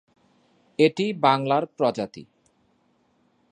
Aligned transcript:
এটি 0.79 1.05
বাংলার 1.21 1.63
প্রজাতি। 1.77 2.23